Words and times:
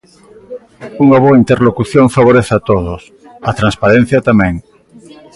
Unha 1.05 1.17
boa 1.23 1.39
interlocución 1.41 2.05
favorece 2.17 2.53
a 2.55 2.63
todos, 2.69 3.01
a 3.49 3.51
transparencia 3.59 4.25
tamén. 4.29 4.53